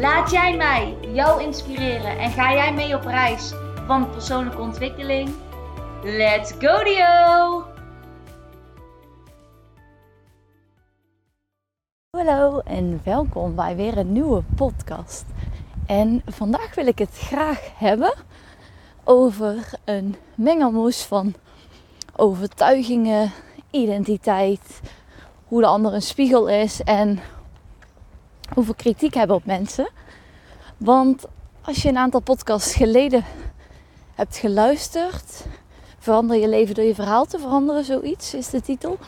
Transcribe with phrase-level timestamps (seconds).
[0.00, 3.52] Laat jij mij jou inspireren en ga jij mee op reis
[3.86, 5.30] van persoonlijke ontwikkeling?
[6.02, 7.64] Let's go Dio!
[12.10, 15.24] Hallo en welkom bij weer een nieuwe podcast.
[15.86, 18.14] En vandaag wil ik het graag hebben
[19.04, 21.34] over een mengelmoes van
[22.16, 23.32] overtuigingen,
[23.70, 24.80] identiteit,
[25.44, 27.20] hoe de ander een spiegel is en
[28.54, 29.88] hoeveel kritiek hebben op mensen.
[30.76, 31.24] Want
[31.62, 33.24] als je een aantal podcasts geleden
[34.14, 35.46] hebt geluisterd,
[35.98, 38.98] verander je leven door je verhaal te veranderen, zoiets is de titel.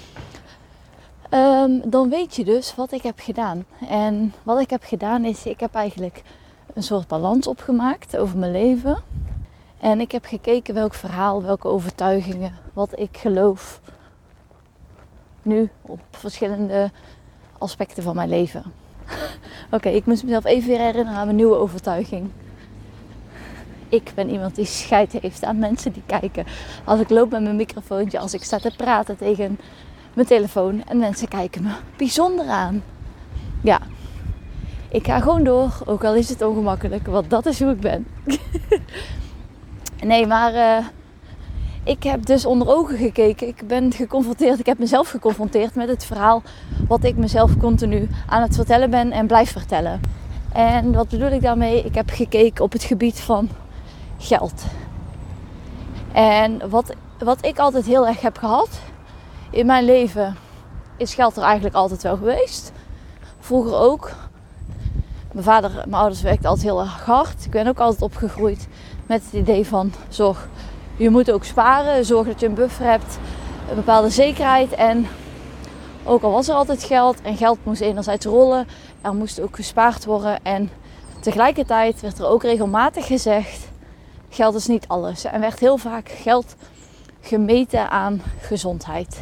[1.28, 3.64] Ehm, dan weet je dus wat ik heb gedaan.
[3.89, 6.23] En wat ik heb gedaan is, ik heb eigenlijk
[6.75, 9.02] een soort balans opgemaakt over mijn leven.
[9.80, 13.80] En ik heb gekeken welk verhaal, welke overtuigingen, wat ik geloof.
[15.42, 16.91] Nu op verschillende
[17.58, 18.73] aspecten van mijn leven.
[19.70, 22.31] Oké, ik moest mezelf even weer herinneren aan mijn nieuwe overtuiging.
[23.89, 26.47] Ik ben iemand die scheid heeft aan mensen die kijken.
[26.84, 29.59] Als ik loop met mijn microfoontje, als ik sta te praten tegen
[30.14, 32.83] mijn telefoon en mensen kijken me bijzonder aan.
[33.62, 33.81] Ja,
[34.89, 38.06] ik ga gewoon door, ook al is het ongemakkelijk, want dat is hoe ik ben.
[40.03, 40.86] nee, maar uh,
[41.89, 43.48] ik heb dus onder ogen gekeken.
[43.48, 46.42] Ik ben geconfronteerd, ik heb mezelf geconfronteerd met het verhaal
[46.89, 50.00] wat ik mezelf continu aan het vertellen ben en blijf vertellen.
[50.53, 51.83] En wat bedoel ik daarmee?
[51.83, 53.48] Ik heb gekeken op het gebied van
[54.19, 54.64] geld.
[56.12, 58.80] En wat, wat ik altijd heel erg heb gehad
[59.51, 60.36] in mijn leven,
[60.96, 62.73] is geld er eigenlijk altijd wel geweest.
[63.39, 64.11] Vroeger ook.
[65.33, 67.45] Mijn vader, mijn ouders werkten altijd heel erg hard.
[67.45, 68.68] Ik ben ook altijd opgegroeid
[69.07, 70.48] met het idee van zorg
[70.98, 72.05] je moet ook sparen.
[72.05, 73.19] Zorg dat je een buffer hebt.
[73.69, 74.73] Een bepaalde zekerheid.
[74.73, 75.07] En
[76.05, 77.20] ook al was er altijd geld.
[77.20, 78.67] En geld moest enerzijds rollen.
[79.01, 80.42] Er moest ook gespaard worden.
[80.42, 80.70] En
[81.20, 83.69] tegelijkertijd werd er ook regelmatig gezegd.
[84.29, 85.25] Geld is niet alles.
[85.25, 86.57] En werd heel vaak geld
[87.20, 89.20] gemeten aan gezondheid.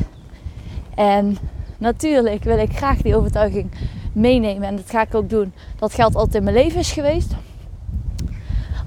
[0.95, 1.39] En
[1.79, 3.71] natuurlijk wil ik graag die overtuiging
[4.13, 4.69] meenemen.
[4.69, 5.53] En dat ga ik ook doen.
[5.79, 7.33] Dat geld altijd in mijn leven is geweest.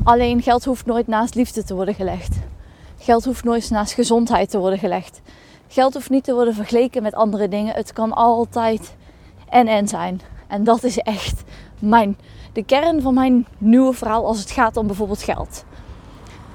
[0.04, 2.38] Alleen geld hoeft nooit naast liefde te worden gelegd.
[3.02, 5.22] Geld hoeft nooit naast gezondheid te worden gelegd.
[5.68, 7.76] Geld hoeft niet te worden vergeleken met andere dingen.
[7.76, 8.96] Het kan altijd
[9.50, 10.22] en en zijn.
[10.48, 11.44] En dat is echt
[11.80, 12.18] mijn,
[12.54, 15.64] de kern van mijn nieuwe verhaal als het gaat om bijvoorbeeld geld.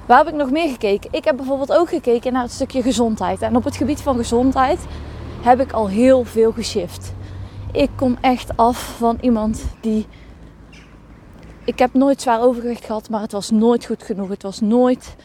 [0.05, 1.09] Waar heb ik nog meer gekeken?
[1.13, 3.41] Ik heb bijvoorbeeld ook gekeken naar het stukje gezondheid.
[3.41, 4.79] En op het gebied van gezondheid
[5.41, 7.13] heb ik al heel veel geshift.
[7.71, 10.07] Ik kom echt af van iemand die.
[11.63, 14.29] Ik heb nooit zwaar overgewicht gehad, maar het was nooit goed genoeg.
[14.29, 15.15] Het was nooit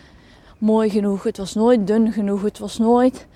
[0.60, 1.22] mooi genoeg.
[1.22, 2.43] Het was nooit dun genoeg.
[2.43, 3.26] Het was nooit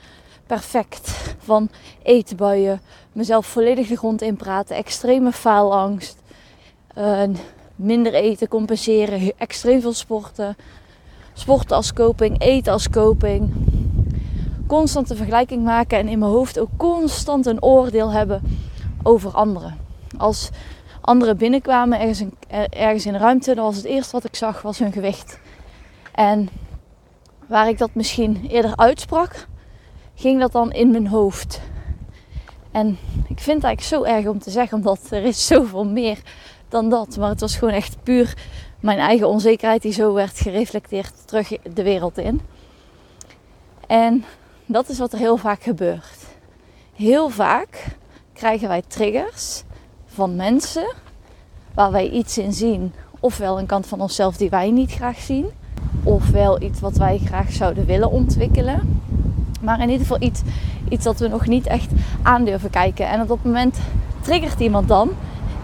[0.46, 1.34] perfect.
[1.38, 1.68] Van
[2.02, 2.80] eetbuien,
[3.12, 6.22] mezelf volledig de grond in praten, extreme faalangst,
[6.98, 7.22] uh,
[7.76, 10.56] minder eten, compenseren, extreem veel sporten,
[11.32, 13.52] sporten als coping, eten als coping.
[14.66, 18.42] Constant een vergelijking maken en in mijn hoofd ook constant een oordeel hebben
[19.02, 19.78] over anderen.
[20.16, 20.50] Als
[21.00, 22.34] anderen binnenkwamen ergens in,
[22.70, 25.38] ergens in de ruimte, dan was het eerste wat ik zag was hun gewicht.
[26.14, 26.48] En
[27.48, 29.46] waar ik dat misschien eerder uitsprak,
[30.14, 31.60] ging dat dan in mijn hoofd.
[32.70, 36.18] En ik vind het eigenlijk zo erg om te zeggen, omdat er is zoveel meer
[36.68, 37.16] dan dat.
[37.16, 38.34] Maar het was gewoon echt puur
[38.80, 42.40] mijn eigen onzekerheid die zo werd gereflecteerd terug de wereld in.
[43.86, 44.24] En
[44.66, 46.18] dat is wat er heel vaak gebeurt.
[46.94, 47.84] Heel vaak
[48.32, 49.62] krijgen wij triggers
[50.06, 50.94] van mensen
[51.74, 55.50] waar wij iets in zien, ofwel een kant van onszelf die wij niet graag zien,
[56.04, 59.00] ofwel iets wat wij graag zouden willen ontwikkelen.
[59.60, 60.40] Maar in ieder geval iets,
[60.88, 61.90] iets dat we nog niet echt
[62.22, 63.08] aan durven kijken.
[63.08, 63.78] En op dat moment
[64.20, 65.10] triggert iemand dan.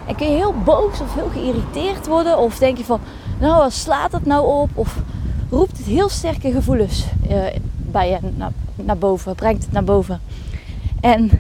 [0.07, 2.39] En kun je heel boos of heel geïrriteerd worden.
[2.39, 3.01] Of denk je van,
[3.41, 4.71] nou waar slaat het nou op?
[4.75, 5.03] Of
[5.51, 7.45] roept het heel sterke gevoelens uh,
[7.77, 9.35] bij je naar, naar boven.
[9.35, 10.21] Brengt het naar boven.
[11.01, 11.31] En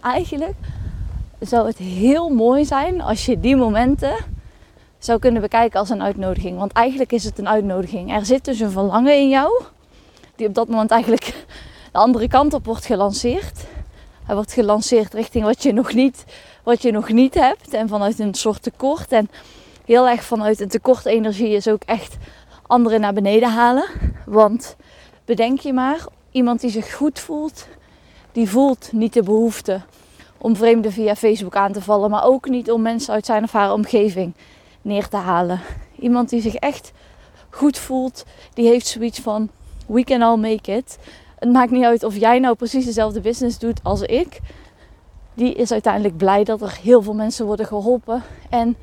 [0.00, 0.54] eigenlijk
[1.40, 4.14] zou het heel mooi zijn als je die momenten
[5.04, 6.58] zou kunnen bekijken als een uitnodiging.
[6.58, 8.14] Want eigenlijk is het een uitnodiging.
[8.14, 9.62] Er zit dus een verlangen in jou,
[10.36, 11.24] die op dat moment eigenlijk
[11.92, 13.64] de andere kant op wordt gelanceerd.
[14.24, 16.24] Hij wordt gelanceerd richting wat je nog niet,
[16.62, 19.12] wat je nog niet hebt en vanuit een soort tekort.
[19.12, 19.30] En
[19.84, 22.16] heel erg vanuit een tekort energie is ook echt
[22.66, 23.84] anderen naar beneden halen.
[24.26, 24.76] Want
[25.24, 27.66] bedenk je maar, iemand die zich goed voelt,
[28.32, 29.80] die voelt niet de behoefte
[30.38, 33.52] om vreemden via Facebook aan te vallen, maar ook niet om mensen uit zijn of
[33.52, 34.32] haar omgeving
[34.82, 35.60] neer te halen.
[35.98, 36.92] Iemand die zich echt
[37.50, 38.24] goed voelt,
[38.54, 39.50] die heeft zoiets van:
[39.86, 40.98] we can all make it.
[41.38, 44.40] Het maakt niet uit of jij nou precies dezelfde business doet als ik.
[45.34, 48.22] Die is uiteindelijk blij dat er heel veel mensen worden geholpen.
[48.50, 48.76] En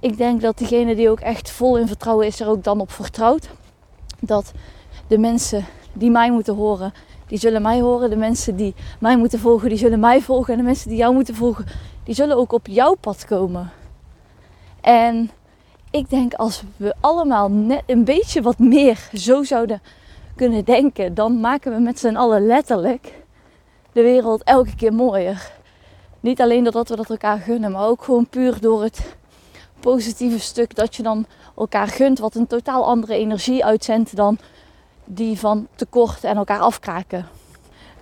[0.00, 2.90] ik denk dat diegene die ook echt vol in vertrouwen is, er ook dan op
[2.90, 3.48] vertrouwt.
[4.20, 4.52] Dat
[5.06, 6.92] de mensen die mij moeten horen,
[7.26, 8.10] die zullen mij horen.
[8.10, 10.52] De mensen die mij moeten volgen, die zullen mij volgen.
[10.52, 11.66] En de mensen die jou moeten volgen,
[12.04, 13.70] die zullen ook op jouw pad komen.
[14.86, 15.30] En
[15.90, 19.82] ik denk als we allemaal net een beetje wat meer zo zouden
[20.36, 23.22] kunnen denken, dan maken we met z'n allen letterlijk
[23.92, 25.50] de wereld elke keer mooier.
[26.20, 29.16] Niet alleen doordat we dat elkaar gunnen, maar ook gewoon puur door het
[29.80, 34.38] positieve stuk dat je dan elkaar gunt, wat een totaal andere energie uitzendt dan
[35.04, 37.26] die van tekort en elkaar afkraken.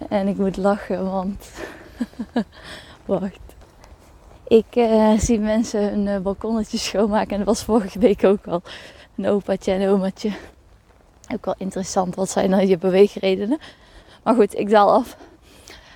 [0.09, 1.51] En ik moet lachen, want.
[3.07, 3.54] Wacht.
[4.49, 7.31] Ik uh, zie mensen hun uh, balkonnetje schoonmaken.
[7.31, 8.63] En dat was vorige week ook al.
[9.17, 10.31] Een opaatje en een omaatje.
[11.33, 12.15] Ook wel interessant.
[12.15, 13.59] Wat zijn dan je beweegredenen?
[14.23, 15.17] Maar goed, ik daal af.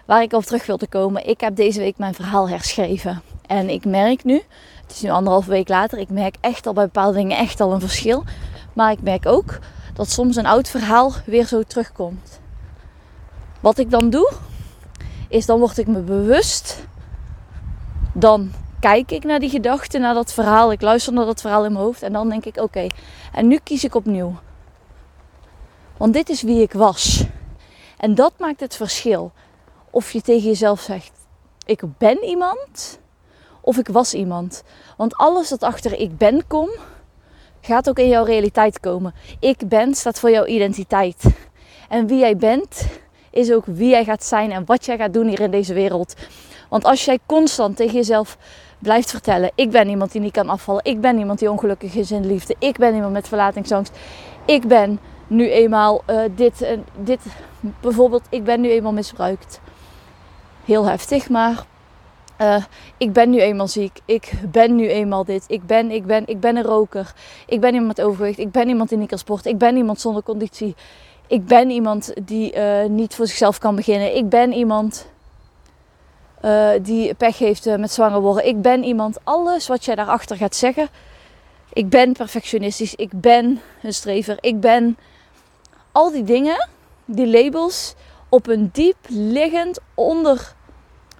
[0.04, 1.28] Waar ik op terug wilde komen.
[1.28, 3.22] Ik heb deze week mijn verhaal herschreven.
[3.46, 4.42] En ik merk nu,
[4.82, 7.72] het is nu anderhalve week later, ik merk echt al bij bepaalde dingen echt al
[7.72, 8.24] een verschil.
[8.72, 9.58] Maar ik merk ook
[9.94, 12.40] dat soms een oud verhaal weer zo terugkomt.
[13.60, 14.32] Wat ik dan doe,
[15.28, 16.86] is dan word ik me bewust.
[18.18, 20.72] Dan kijk ik naar die gedachten, naar dat verhaal.
[20.72, 22.02] Ik luister naar dat verhaal in mijn hoofd.
[22.02, 22.86] En dan denk ik: oké,
[23.32, 24.34] en nu kies ik opnieuw.
[25.96, 27.24] Want dit is wie ik was.
[27.98, 29.32] En dat maakt het verschil.
[29.90, 31.12] Of je tegen jezelf zegt:
[31.64, 32.98] ik ben iemand.
[33.60, 34.62] Of ik was iemand.
[34.96, 36.68] Want alles dat achter ik ben kom,
[37.60, 39.14] gaat ook in jouw realiteit komen.
[39.40, 41.24] Ik ben staat voor jouw identiteit.
[41.88, 42.86] En wie jij bent,
[43.30, 46.14] is ook wie jij gaat zijn en wat jij gaat doen hier in deze wereld.
[46.68, 48.38] Want als jij constant tegen jezelf
[48.78, 50.84] blijft vertellen: Ik ben iemand die niet kan afvallen.
[50.84, 52.54] Ik ben iemand die ongelukkig is in liefde.
[52.58, 53.98] Ik ben iemand met verlatingsangst.
[54.44, 57.20] Ik ben nu eenmaal uh, dit en dit.
[57.80, 59.60] Bijvoorbeeld, ik ben nu eenmaal misbruikt.
[60.64, 61.64] Heel heftig, maar
[62.40, 62.64] uh,
[62.96, 64.00] ik ben nu eenmaal ziek.
[64.04, 65.44] Ik ben nu eenmaal dit.
[65.48, 67.12] Ik ben, ik ben, ik ben een roker.
[67.46, 68.38] Ik ben iemand met overgewicht.
[68.38, 69.50] Ik ben iemand die niet kan sporten.
[69.50, 70.74] Ik ben iemand zonder conditie.
[71.26, 74.16] Ik ben iemand die uh, niet voor zichzelf kan beginnen.
[74.16, 75.06] Ik ben iemand
[76.42, 78.46] uh, die pech heeft met zwanger worden.
[78.46, 79.18] Ik ben iemand.
[79.24, 80.88] Alles wat jij daarachter gaat zeggen.
[81.72, 82.94] Ik ben perfectionistisch.
[82.94, 84.36] Ik ben een strever.
[84.40, 84.98] Ik ben
[85.92, 86.68] al die dingen,
[87.04, 87.94] die labels,
[88.28, 90.56] op een diep liggend onder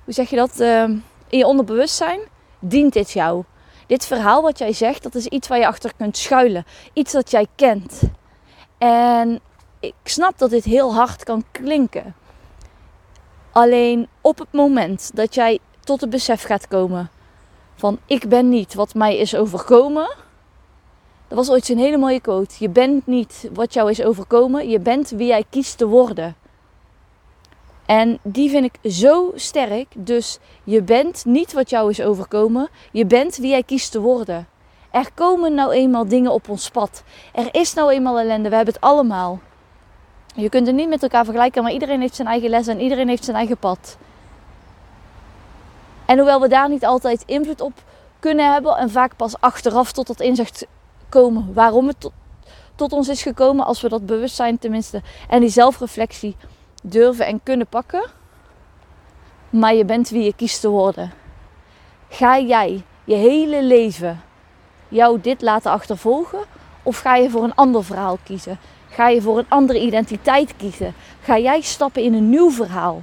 [0.08, 0.82] hoe zeg je dat, uh,
[1.28, 2.20] in je onderbewustzijn,
[2.58, 3.44] dient dit jou.
[3.86, 6.64] Dit verhaal wat jij zegt, dat is iets waar je achter kunt schuilen.
[6.92, 8.00] Iets dat jij kent.
[8.78, 9.40] En
[9.80, 12.14] ik snap dat dit heel hard kan klinken.
[13.58, 17.10] Alleen op het moment dat jij tot het besef gaat komen
[17.74, 20.14] van ik ben niet wat mij is overkomen.
[21.28, 22.54] Dat was ooit een hele mooie quote.
[22.58, 26.36] Je bent niet wat jou is overkomen, je bent wie jij kiest te worden.
[27.86, 29.86] En die vind ik zo sterk.
[29.96, 32.68] Dus je bent niet wat jou is overkomen.
[32.92, 34.48] Je bent wie jij kiest te worden.
[34.90, 37.02] Er komen nou eenmaal dingen op ons pad.
[37.32, 38.48] Er is nou eenmaal ellende.
[38.48, 39.40] We hebben het allemaal.
[40.40, 43.08] Je kunt het niet met elkaar vergelijken, maar iedereen heeft zijn eigen les en iedereen
[43.08, 43.96] heeft zijn eigen pad.
[46.06, 47.72] En hoewel we daar niet altijd invloed op
[48.18, 50.66] kunnen hebben en vaak pas achteraf tot dat inzicht
[51.08, 52.12] komen waarom het tot,
[52.74, 56.36] tot ons is gekomen, als we dat bewustzijn tenminste en die zelfreflectie
[56.82, 58.10] durven en kunnen pakken.
[59.50, 61.12] Maar je bent wie je kiest te worden.
[62.08, 64.22] Ga jij je hele leven
[64.88, 66.40] jou dit laten achtervolgen?
[66.82, 68.58] Of ga je voor een ander verhaal kiezen?
[68.90, 70.94] Ga je voor een andere identiteit kiezen?
[71.22, 73.02] Ga jij stappen in een nieuw verhaal?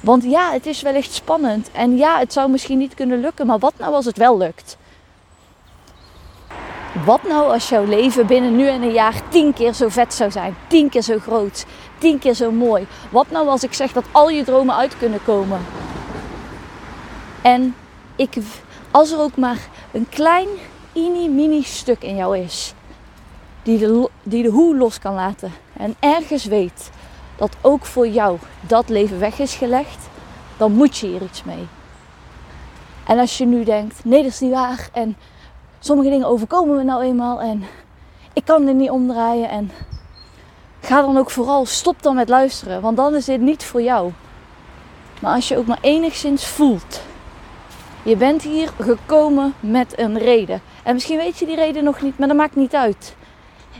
[0.00, 1.70] Want ja, het is wellicht spannend.
[1.72, 3.46] En ja, het zou misschien niet kunnen lukken.
[3.46, 4.76] Maar wat nou als het wel lukt?
[7.04, 10.30] Wat nou als jouw leven binnen nu en een jaar tien keer zo vet zou
[10.30, 10.56] zijn?
[10.68, 11.66] Tien keer zo groot?
[11.98, 12.86] tien keer zo mooi.
[13.10, 15.60] Wat nou als ik zeg dat al je dromen uit kunnen komen?
[17.42, 17.74] En
[18.16, 18.36] ik,
[18.90, 19.58] als er ook maar
[19.92, 20.48] een klein,
[20.96, 22.74] mini-mini stuk in jou is,
[23.62, 25.52] die de, die de hoe los kan laten.
[25.76, 26.90] En ergens weet
[27.36, 30.08] dat ook voor jou dat leven weg is gelegd,
[30.56, 31.66] dan moet je hier iets mee.
[33.06, 34.88] En als je nu denkt, nee dat is niet waar.
[34.92, 35.16] En
[35.78, 37.40] sommige dingen overkomen me nou eenmaal.
[37.40, 37.64] En
[38.32, 39.48] ik kan er niet omdraaien.
[39.48, 39.70] En
[40.86, 44.12] Ga dan ook vooral, stop dan met luisteren, want dan is dit niet voor jou.
[45.20, 47.00] Maar als je ook maar enigszins voelt
[48.06, 50.60] Je bent hier gekomen met een reden.
[50.84, 53.16] En misschien weet je die reden nog niet, maar dat maakt niet uit.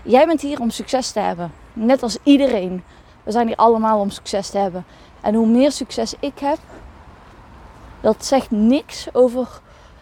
[0.02, 1.52] Jij bent hier om succes te hebben.
[1.72, 2.82] Net als iedereen.
[3.22, 4.84] We zijn hier allemaal om succes te hebben.
[5.20, 6.58] En hoe meer succes ik heb,
[8.00, 9.48] dat zegt niks over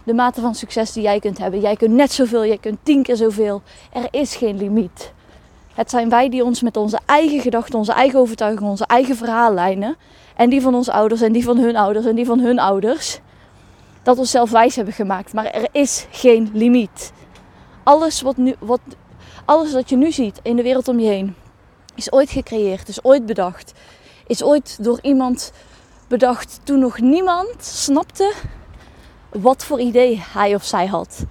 [0.04, 1.60] de mate van succes die jij kunt hebben.
[1.60, 3.62] Jij kunt net zoveel, jij kunt tien keer zoveel.
[3.92, 5.12] Er is geen limiet.
[5.74, 9.96] Het zijn wij die ons met onze eigen gedachten, onze eigen overtuigingen, onze eigen verhaallijnen
[10.36, 13.20] en die van onze ouders en die van hun ouders en die van hun ouders,
[14.04, 15.32] dat ons zelf wijs hebben gemaakt.
[15.32, 17.12] Maar er is geen limiet.
[17.82, 18.80] Alles wat, nu, wat,
[19.44, 21.34] alles wat je nu ziet in de wereld om je heen
[21.94, 23.72] is ooit gecreëerd, is ooit bedacht,
[24.26, 25.52] is ooit door iemand
[26.08, 28.32] bedacht toen nog niemand snapte
[29.30, 31.24] wat voor idee hij of zij had.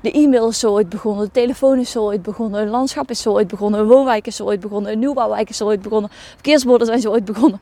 [0.00, 3.22] De e-mail is zo ooit begonnen, de telefoon is zo ooit begonnen, een landschap is
[3.22, 6.10] zo ooit begonnen, een woonwijk is zo ooit begonnen, een nieuwbouwwijk is zo ooit begonnen,
[6.32, 7.60] verkeersborden zijn zo ooit begonnen.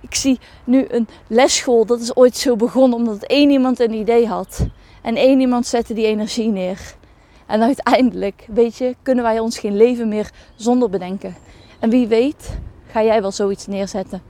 [0.00, 4.26] Ik zie nu een lesschool, dat is ooit zo begonnen omdat één iemand een idee
[4.26, 4.66] had.
[5.02, 6.94] En één iemand zette die energie neer.
[7.46, 11.36] En uiteindelijk, weet je, kunnen wij ons geen leven meer zonder bedenken.
[11.78, 14.22] En wie weet, ga jij wel zoiets neerzetten.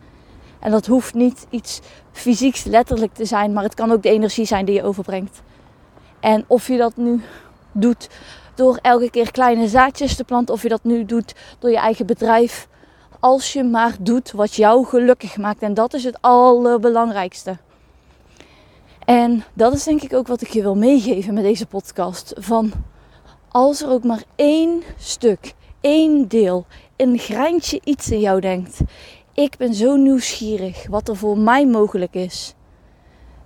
[0.61, 1.81] En dat hoeft niet iets
[2.13, 5.43] fysieks letterlijk te zijn, maar het kan ook de energie zijn die je overbrengt.
[6.21, 7.21] En of je dat nu
[7.73, 8.09] doet
[8.55, 12.07] door elke keer kleine zaadjes te planten, of je dat nu doet door je eigen
[12.07, 12.69] bedrijf.
[13.21, 15.63] Als je maar doet wat jou gelukkig maakt.
[15.63, 17.57] En dat is het allerbelangrijkste.
[19.05, 22.33] En dat is denk ik ook wat ik je wil meegeven met deze podcast.
[22.39, 22.73] Van
[23.49, 28.79] als er ook maar één stuk, één deel, een greintje iets in jou denkt.
[29.33, 32.55] Ik ben zo nieuwsgierig wat er voor mij mogelijk is.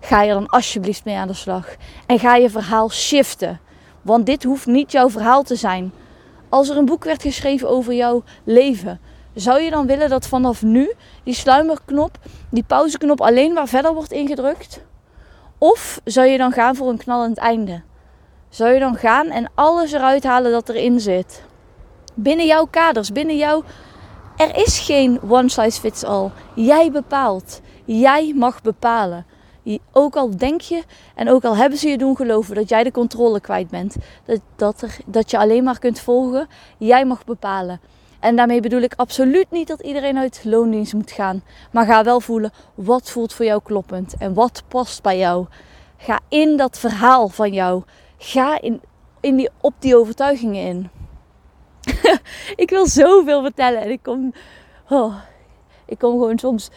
[0.01, 1.77] Ga je dan alsjeblieft mee aan de slag.
[2.07, 3.61] En ga je verhaal shiften.
[4.03, 5.93] Want dit hoeft niet jouw verhaal te zijn.
[6.49, 9.01] Als er een boek werd geschreven over jouw leven,
[9.35, 12.19] zou je dan willen dat vanaf nu die sluimerknop,
[12.51, 14.81] die pauzeknop alleen maar verder wordt ingedrukt?
[15.59, 17.83] Of zou je dan gaan voor een knallend einde?
[18.49, 21.43] Zou je dan gaan en alles eruit halen dat erin zit?
[22.15, 23.63] Binnen jouw kaders, binnen jouw.
[24.37, 26.31] Er is geen one size fits all.
[26.55, 27.61] Jij bepaalt.
[27.85, 29.27] Jij mag bepalen.
[29.93, 30.83] Ook al denk je
[31.15, 34.41] en ook al hebben ze je doen geloven dat jij de controle kwijt bent, dat,
[34.57, 36.49] dat, dat je alleen maar kunt volgen,
[36.79, 37.81] jij mag bepalen.
[38.25, 41.43] En daarmee bedoel ik absoluut niet dat iedereen uit loondienst moet gaan.
[41.73, 45.47] Maar ga wel voelen wat voelt voor jou kloppend en wat past bij jou.
[45.97, 47.83] Ga in dat verhaal van jou.
[48.19, 48.81] Ga in,
[49.21, 50.91] in die, op die overtuigingen in.
[52.65, 54.33] ik wil zoveel vertellen en ik kom,
[54.89, 55.15] oh,
[55.87, 56.71] ik kom gewoon soms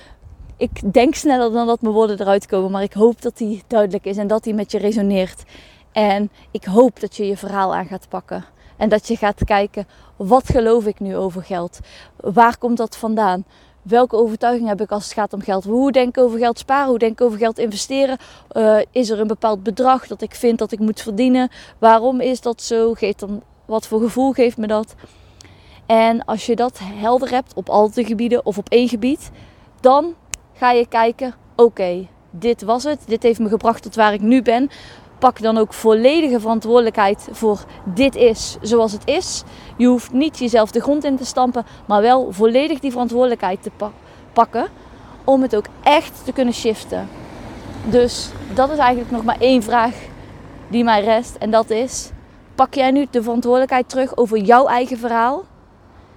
[0.58, 2.72] ik denk sneller dan dat mijn woorden eruit komen.
[2.72, 5.44] Maar ik hoop dat die duidelijk is en dat die met je resoneert.
[5.92, 8.46] En ik hoop dat je je verhaal aan gaat pakken.
[8.77, 11.79] En dat je gaat kijken, wat geloof ik nu over geld?
[12.15, 13.46] Waar komt dat vandaan?
[13.81, 15.63] Welke overtuiging heb ik als het gaat om geld?
[15.63, 16.89] Hoe denk ik over geld sparen?
[16.89, 18.17] Hoe denk ik over geld investeren?
[18.51, 21.50] Uh, is er een bepaald bedrag dat ik vind dat ik moet verdienen?
[21.77, 22.93] Waarom is dat zo?
[22.93, 24.96] Geeft dan, wat voor gevoel geeft me dat?
[25.86, 29.31] En als je dat helder hebt op al de gebieden of op één gebied,
[29.79, 30.13] dan
[30.53, 33.00] ga je kijken: oké, dit was het.
[33.05, 34.69] Dit heeft me gebracht tot waar ik nu ben.
[35.19, 39.43] Pak dan ook volledige verantwoordelijkheid voor dit is zoals het is.
[39.77, 43.71] Je hoeft niet jezelf de grond in te stampen, maar wel volledig die verantwoordelijkheid te
[44.33, 44.67] pakken
[45.24, 47.09] om het ook echt te kunnen shiften.
[47.86, 49.95] Dus dat is eigenlijk nog maar één vraag
[50.67, 51.36] die mij rest.
[51.36, 52.09] En dat is:
[52.55, 55.43] pak jij nu de verantwoordelijkheid terug over jouw eigen verhaal?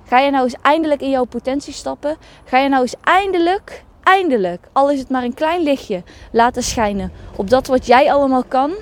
[0.07, 2.17] Ga je nou eens eindelijk in jouw potentie stappen?
[2.45, 6.03] Ga je nou eens eindelijk eindelijk, al is het maar een klein lichtje,
[6.33, 8.73] laten schijnen op dat wat jij allemaal kan.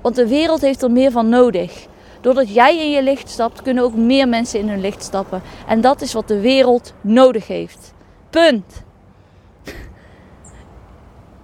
[0.00, 1.86] Want de wereld heeft er meer van nodig.
[2.20, 5.42] Doordat jij in je licht stapt, kunnen ook meer mensen in hun licht stappen.
[5.66, 7.94] En dat is wat de wereld nodig heeft.
[8.30, 8.84] Punt.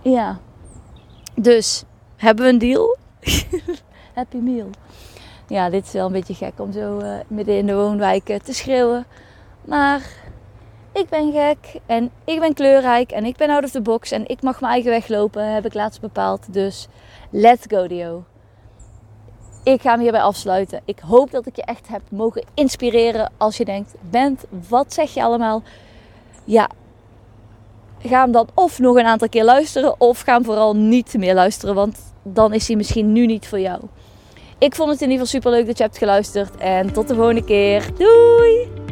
[0.03, 0.39] ja.
[1.35, 1.85] Dus,
[2.17, 2.97] hebben we een deal?
[4.15, 4.71] Happy meal.
[5.49, 8.55] Ja, dit is wel een beetje gek om zo uh, midden in de woonwijken te
[8.55, 9.07] schreeuwen.
[9.65, 10.03] Maar
[10.93, 14.29] ik ben gek en ik ben kleurrijk en ik ben out of the box en
[14.29, 16.53] ik mag mijn eigen weg lopen, heb ik laatst bepaald.
[16.53, 16.89] Dus
[17.31, 18.25] let's go Dio.
[19.65, 20.81] Ik ga hem hierbij afsluiten.
[20.85, 25.15] Ik hoop dat ik je echt heb mogen inspireren als je denkt, Bent, wat zeg
[25.15, 25.63] je allemaal?
[26.45, 26.69] Ja,
[27.99, 31.35] ga hem dan of nog een aantal keer luisteren of ga hem vooral niet meer
[31.35, 33.81] luisteren, want dan is hij misschien nu niet voor jou.
[34.59, 37.15] Ik vond het in ieder geval super leuk dat je hebt geluisterd en tot de
[37.15, 37.91] volgende keer.
[37.97, 38.92] Doei!